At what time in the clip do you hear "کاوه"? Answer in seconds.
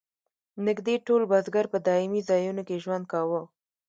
3.11-3.41